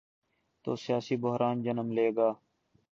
[0.63, 2.29] تو سیاسی بحران جنم لے گا۔